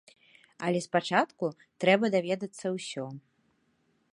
[0.67, 1.45] Але спачатку
[1.83, 3.05] трэба даведацца ўсё.